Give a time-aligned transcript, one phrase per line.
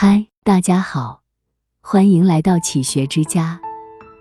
[0.00, 1.22] 嗨，大家好，
[1.82, 3.60] 欢迎来到启学之家，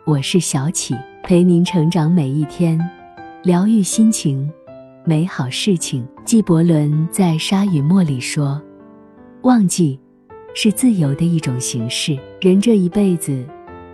[0.07, 2.79] 我是小启，陪您成长每一天，
[3.43, 4.51] 疗愈心情，
[5.05, 6.03] 美好事情。
[6.25, 8.59] 纪伯伦在《沙与沫》里说
[9.45, 9.99] ：“忘记
[10.55, 12.17] 是自由的一种形式。
[12.41, 13.45] 人这一辈子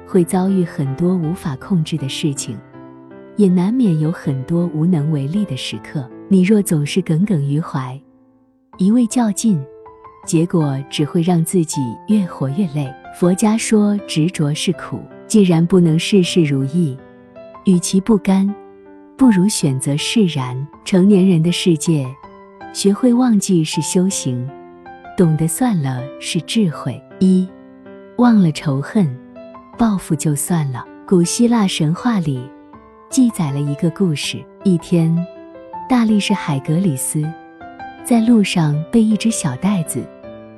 [0.07, 2.57] 会遭遇很多无法控制的事情，
[3.35, 6.09] 也难免有很多无能为力的时刻。
[6.29, 8.01] 你若总是耿耿于怀，
[8.77, 9.61] 一味较劲。”
[10.25, 12.91] 结果只会让自己越活越累。
[13.19, 16.97] 佛家说执着是苦，既然不能事事如意，
[17.65, 18.53] 与其不甘，
[19.15, 20.67] 不如选择释然。
[20.83, 22.07] 成年人的世界，
[22.73, 24.49] 学会忘记是修行，
[25.17, 26.99] 懂得算了是智慧。
[27.19, 27.47] 一，
[28.17, 29.15] 忘了仇恨，
[29.77, 30.85] 报复就算了。
[31.05, 32.41] 古希腊神话里
[33.09, 35.15] 记载了一个故事：一天，
[35.87, 37.21] 大力士海格里斯
[38.05, 40.03] 在路上被一只小袋子。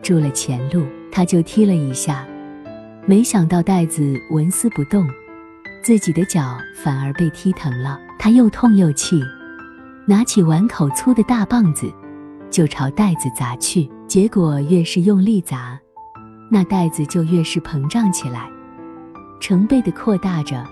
[0.02, 2.26] 住了前路，他就踢了一下，
[3.06, 5.08] 没想到袋子纹丝不动，
[5.84, 8.00] 自己的脚反而被踢疼了。
[8.20, 9.22] 他又痛又气，
[10.08, 11.92] 拿起碗口粗的大棒子，
[12.50, 13.90] 就朝袋子砸去。
[14.08, 15.80] 结果越是用力砸，
[16.52, 18.48] 那袋子就越是膨胀起来，
[19.40, 20.64] 成倍的扩大着，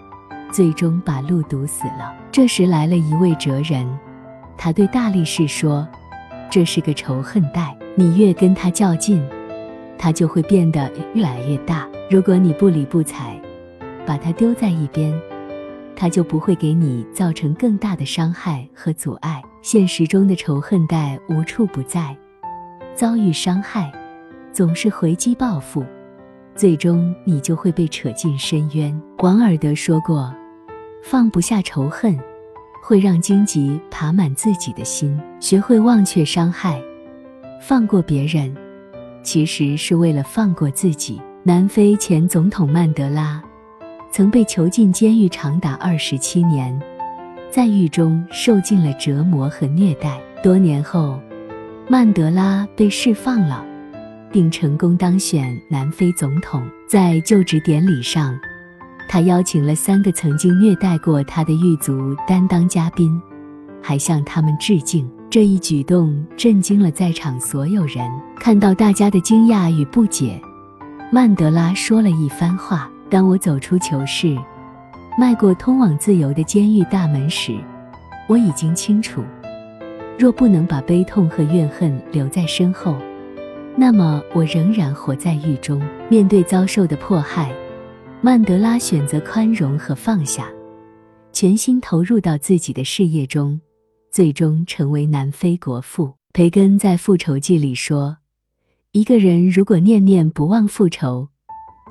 [0.51, 2.13] 最终把路堵死了。
[2.31, 3.87] 这时来了一位哲人，
[4.55, 5.87] 他对大力士说
[6.53, 9.23] ：“这是个仇恨带。”你越跟他较劲，
[9.97, 11.89] 他就会变得越来越大。
[12.11, 13.39] 如果你不理不睬，
[14.05, 15.13] 把他丢在一边，
[15.95, 19.41] 他就不会给你造成更大的伤害和阻碍。
[19.61, 22.17] 现实中的仇恨带无处不在，
[22.95, 23.91] 遭遇伤害，
[24.51, 25.85] 总是回击报复，
[26.55, 29.01] 最终你就会被扯进深渊。
[29.19, 30.33] 王尔德说过
[31.03, 32.19] ：“放不下仇恨，
[32.83, 35.17] 会让荆棘爬满自己的心。
[35.39, 36.81] 学会忘却伤害。”
[37.65, 38.53] 放过别人，
[39.23, 41.21] 其实是为了放过自己。
[41.45, 43.41] 南非前总统曼德拉
[44.11, 46.77] 曾被囚禁监狱长达二十七年，
[47.49, 50.19] 在狱中受尽了折磨和虐待。
[50.41, 51.19] 多年后，
[51.89, 53.65] 曼德拉被释放了，
[54.31, 56.61] 并成功当选南非总统。
[56.87, 58.37] 在就职典礼上，
[59.07, 63.21] 他邀请了三个曾经虐待过他的狱卒担当嘉宾，
[63.81, 65.09] 还向他们致敬。
[65.29, 68.07] 这一举动震惊了在场所有人。
[68.39, 70.39] 看到大家的惊讶与不解，
[71.11, 74.37] 曼德拉说了一番话：“当我走出囚室，
[75.17, 77.55] 迈过通往自由的监狱大门时，
[78.27, 79.23] 我已经清楚，
[80.19, 82.95] 若不能把悲痛和怨恨留在身后，
[83.75, 85.81] 那么我仍然活在狱中。
[86.09, 87.51] 面对遭受的迫害，
[88.25, 90.49] 曼德拉选择宽容和放下，
[91.33, 93.59] 全心投入到自己的事业中。”
[94.09, 96.13] 最终成为南非国父。
[96.31, 98.15] 培根在《复仇记》里说
[98.93, 101.27] ：“一个人如果念念不忘复仇，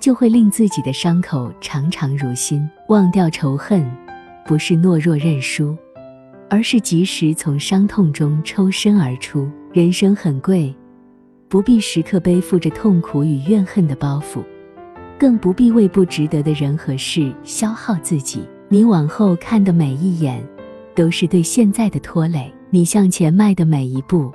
[0.00, 2.66] 就会令自己的伤口常常如新。
[2.88, 3.84] 忘掉仇恨，
[4.46, 5.76] 不是懦弱认输，
[6.48, 9.46] 而是及时从伤痛中抽身而出。
[9.70, 10.74] 人生很贵，
[11.46, 14.42] 不必时刻背负着痛苦与怨恨的包袱，
[15.22, 18.44] 更不必为不值得的人和事消耗自己。
[18.68, 20.44] 你往后看的每一眼。”
[20.96, 24.32] 都是对现在的拖累，你向前迈的每一步，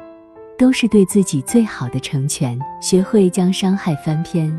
[0.57, 2.57] 都是对自己最好的成全。
[2.81, 4.49] 学会将伤害翻篇，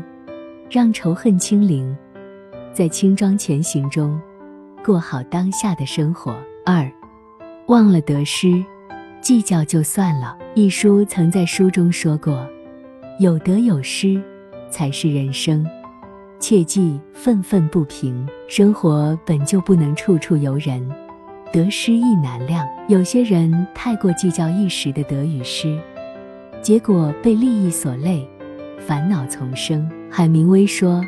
[0.69, 1.97] 让仇恨清零，
[2.71, 4.17] 在轻装前行中，
[4.85, 6.37] 过好当下的生活。
[6.63, 6.89] 二，
[7.67, 8.63] 忘了得失，
[9.19, 10.37] 计较就算了。
[10.53, 12.47] 一书曾在书中说过
[13.19, 14.21] ：“有得有失，
[14.69, 15.67] 才是人生。
[16.39, 18.27] 切记愤愤不平。
[18.47, 20.87] 生活本就不能处处由人。”
[21.51, 25.79] 得失亦难量，有些人太过计较一时的得与失，
[26.61, 28.27] 结果被利益所累，
[28.77, 29.89] 烦恼丛生。
[30.11, 31.03] 海明威说：“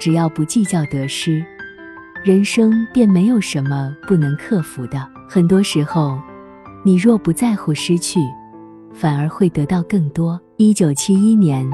[0.00, 1.44] 只要不计较得失，
[2.24, 5.08] 人生便没有什么不能克服的。
[5.28, 6.18] 很多时候，
[6.84, 8.18] 你若不在乎失去，
[8.92, 11.70] 反而会得到更多。”一九七一年，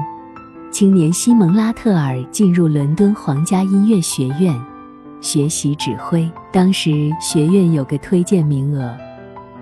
[0.71, 4.55] 青年西蒙拉特尔进入伦敦皇家音乐学院。
[5.19, 6.29] 学习指挥。
[6.53, 8.95] 当时学院有个推荐名额，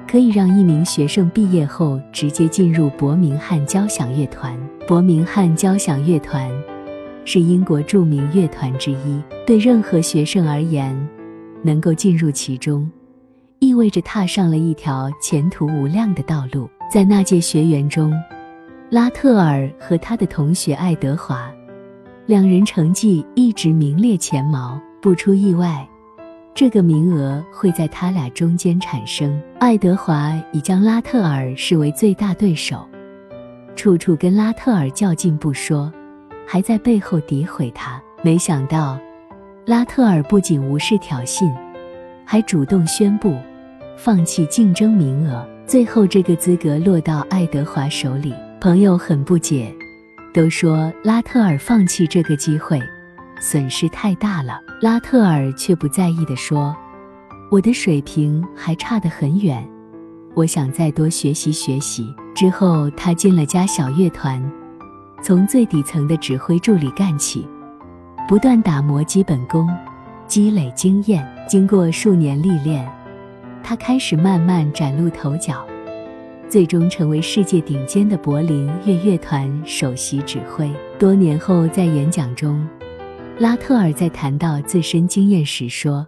[0.08, 4.56] 可以让一名学生毕业后直接进入伯明翰交响乐团。
[4.88, 6.52] 伯明翰交响乐团
[7.26, 10.96] 是英国著名乐团之一，对任何学生而言，
[11.64, 12.88] 能够进入其中，
[13.60, 16.70] 意味着踏上了一条前途无量的道路。
[16.94, 18.14] 在那届学员中，
[18.90, 21.52] 拉特尔和他的同学爱德华，
[22.26, 24.80] 两人成绩一直名列前茅。
[25.02, 25.86] 不出意外，
[26.56, 29.38] 这个名额会在他俩中间产生。
[29.60, 32.88] 爱德华已将拉特尔视为最大对手，
[33.76, 35.92] 处处跟拉特尔较劲不说，
[36.48, 38.02] 还在背后诋毁他。
[38.24, 38.98] 没想到，
[39.66, 41.54] 拉特尔不仅无视挑衅，
[42.24, 43.38] 还主动宣布
[43.98, 45.46] 放弃竞争名额。
[45.66, 48.34] 最后，这个资格落到爱德华手里。
[48.60, 49.72] 朋友很不解，
[50.34, 52.82] 都说拉特尔放弃这个机会，
[53.40, 54.60] 损失太大了。
[54.82, 56.76] 拉特尔却不在意地说
[57.52, 59.64] ：“我的水平还差得很远，
[60.34, 64.44] 我想再多学习学习。”之后，他进了家小乐团，
[65.22, 67.48] 从最底层的指挥助理干起，
[68.28, 69.70] 不断打磨基本功，
[70.28, 71.24] 积累经验。
[71.48, 72.92] 经过数年历练，
[73.64, 75.64] 他开始慢慢崭露头角，
[76.50, 80.72] 最终成为世界顶尖的柏林乐乐团首席指挥。
[80.98, 82.66] 多年后，在演讲中，
[83.38, 86.08] 拉特尔在谈到自身经验时说：“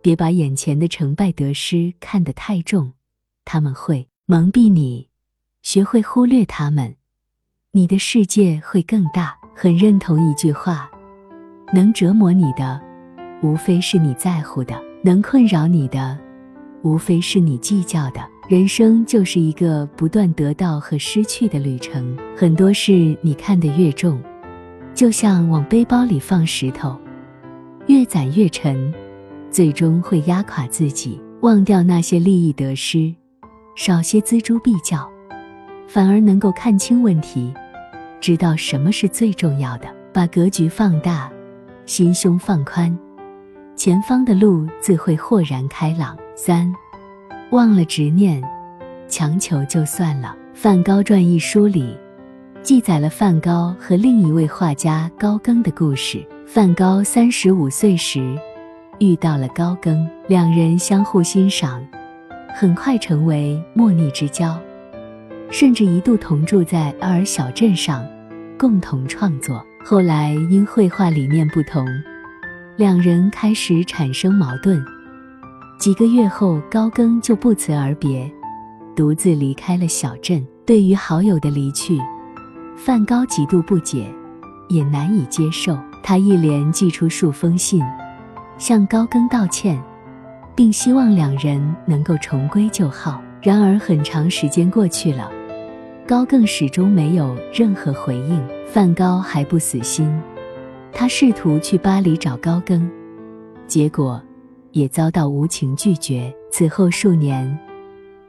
[0.00, 2.92] 别把眼前的成败得失看得太重，
[3.44, 5.08] 他们会蒙蔽你。”
[5.62, 6.94] 学会忽略他们，
[7.72, 9.36] 你的世界会更大。
[9.52, 10.88] 很认同一句话：
[11.72, 12.80] 能折磨你的，
[13.42, 16.16] 无非是你在乎的；能困扰你的，
[16.82, 18.20] 无非是你计较的。
[18.48, 22.16] 人生就是一个不断得到和失去的旅程。
[22.36, 24.22] 很多事你看得越重，
[24.94, 26.96] 就像往背包里放石头，
[27.88, 28.94] 越攒越沉，
[29.50, 31.20] 最终会压垮自己。
[31.40, 33.12] 忘掉那些利益得失，
[33.74, 35.08] 少些锱铢必较。
[35.88, 37.52] 反而能够看清问题，
[38.20, 41.28] 知道什么是最重要的，把格局放大，
[41.84, 42.96] 心胸放宽，
[43.74, 46.16] 前方的路自会豁然开朗。
[46.36, 46.72] 三，
[47.50, 48.42] 忘了执念，
[49.06, 50.34] 强求就算了。
[50.58, 51.96] 《梵高传》一书里
[52.60, 56.26] 记载了梵高和另一位画家高更的故事。
[56.44, 58.36] 梵高三十五岁时
[58.98, 61.86] 遇到了高更，两人相互欣赏，
[62.52, 64.58] 很快成为莫逆之交。
[65.48, 68.04] 甚至一度同住在阿尔小镇上，
[68.58, 69.64] 共同创作。
[69.84, 71.86] 后来因绘画理念不同，
[72.76, 74.84] 两人开始产生矛盾。
[75.78, 78.30] 几个月后，高更就不辞而别，
[78.96, 80.44] 独自离开了小镇。
[80.64, 82.00] 对于好友的离去，
[82.76, 84.12] 梵高极度不解，
[84.68, 85.78] 也难以接受。
[86.02, 87.84] 他一连寄出数封信，
[88.58, 89.80] 向高更道歉，
[90.54, 93.22] 并希望两人能够重归旧好。
[93.42, 95.30] 然而，很长时间过去了。
[96.06, 100.10] 高更始终没有任何回应，梵高还不死心，
[100.92, 102.90] 他试图去巴黎找高更，
[103.68, 104.20] 结果
[104.76, 106.30] 也遭到无情拒绝。
[106.52, 107.58] 此后数年，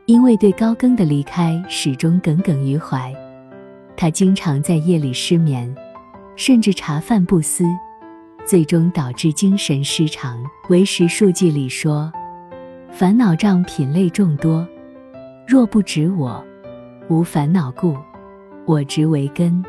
[0.05, 3.13] 因为对高更的离开始终耿耿于怀，
[3.97, 5.75] 他经常在夜里失眠，
[6.37, 7.65] 甚至茶饭不思，
[8.45, 10.41] 最终导致精神失常。
[10.69, 12.09] 《为时数记》里说
[12.91, 14.65] ：“烦恼障品类众多，
[15.45, 16.41] 若不止我。”
[17.09, 17.95] 无烦恼故，
[18.65, 19.63] 我执为根，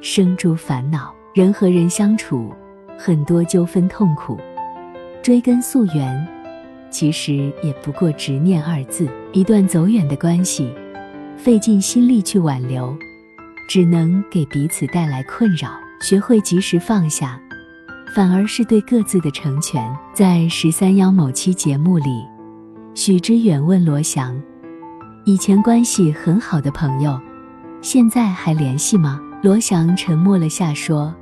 [0.00, 1.14] 生诸烦恼。
[1.32, 2.52] 人和人相处，
[2.96, 4.38] 很多纠纷痛苦，
[5.24, 6.28] 追根溯源，
[6.90, 9.08] 其实也不过执念二字。
[9.32, 10.70] 一段走远的关系，
[11.34, 12.94] 费尽心力去挽留，
[13.66, 15.70] 只能给彼此带来困扰。
[16.02, 17.40] 学会及时放下，
[18.14, 19.82] 反而是对各自的成全。
[20.12, 22.26] 在十三幺某期节目里，
[22.94, 24.38] 许知远问罗翔。
[25.24, 27.18] 以前关系很好的朋友，
[27.80, 29.18] 现在还联系吗？
[29.42, 31.14] 罗翔沉默了下，说：“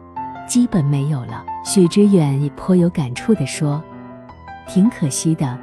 [0.48, 3.80] 基本没有了。”许知远也颇有感触地说
[4.66, 5.58] ：“挺可惜的，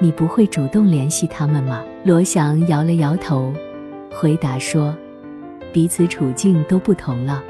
[0.00, 3.52] 你不会主动联系他们吗？”罗翔摇了摇头，
[4.10, 4.96] 回答说
[5.72, 7.42] ：“彼此处境都不同了，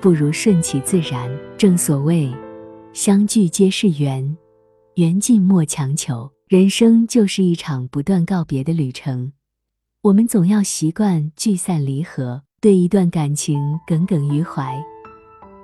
[0.00, 1.30] 不如顺其自然。
[1.58, 2.32] 正所谓，
[2.92, 4.36] 相聚皆是缘，
[4.94, 6.30] 缘尽莫强求。
[6.48, 9.32] 人生就是一场不断告别的旅程。”
[10.02, 14.82] 我们总要习惯聚散离合，对一段感情耿耿于怀，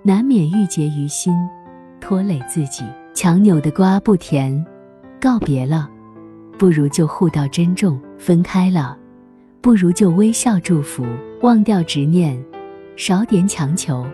[0.05, 1.35] 难免郁结于心，
[2.01, 2.85] 拖累自己。
[3.21, 4.65] 强扭的瓜不甜，
[5.21, 5.91] 告别了，
[6.57, 8.97] 不如就互道珍重；分开了，
[9.61, 11.05] 不如就微笑祝福。
[11.43, 12.41] 忘掉执念，
[12.95, 14.07] 少点强求，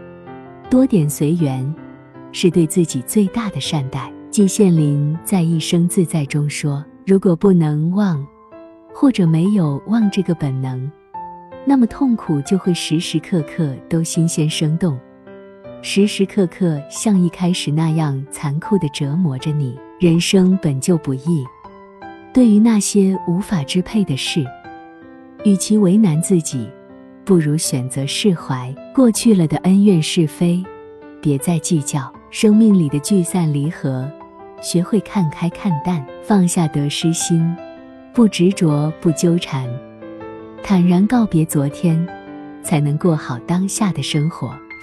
[0.71, 1.75] 多点随缘，
[2.33, 4.11] 是对自己最大的善待。
[4.31, 8.27] 季羡林在《一生自在》中说：“如果不能忘。”
[8.95, 10.91] 或者没有忘这个本能，
[11.67, 14.99] 那么痛苦就会时时刻刻都新鲜生动，
[15.87, 19.79] 时时刻刻像一开始那样残酷地折磨着你。
[20.01, 21.45] 人生本就不易，
[22.33, 24.47] 对于那些无法支配的事，
[25.45, 26.67] 与其为难自己，
[27.23, 28.75] 不如选择释怀。
[28.95, 30.65] 过去了的恩怨是非，
[31.21, 32.11] 别再计较。
[32.31, 34.11] 生命里的聚散离合，
[34.63, 37.55] 学会看开看淡，放下得失心。
[38.15, 39.69] 不执着，不纠缠，
[40.63, 42.09] 坦然告别昨天，
[42.63, 44.51] 才能过好当下的生活。